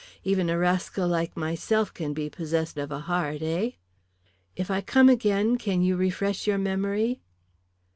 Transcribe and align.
Even 0.23 0.49
a 0.49 0.57
rascal 0.57 1.07
like 1.07 1.37
myself 1.37 1.93
can 1.93 2.11
be 2.11 2.27
possessed 2.27 2.75
of 2.79 2.91
a 2.91 3.01
heart, 3.01 3.43
eh?" 3.43 3.73
"If 4.55 4.71
I 4.71 4.81
come 4.81 5.09
again 5.09 5.59
can 5.59 5.83
you 5.83 5.95
refresh 5.95 6.47
your 6.47 6.57
memory?" 6.57 7.21